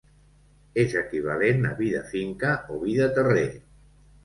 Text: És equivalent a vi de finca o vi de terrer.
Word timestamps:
És 0.83 0.95
equivalent 1.01 1.69
a 1.73 1.75
vi 1.83 1.91
de 1.97 2.03
finca 2.15 2.57
o 2.73 2.81
vi 2.87 2.99
de 3.03 3.13
terrer. 3.21 3.47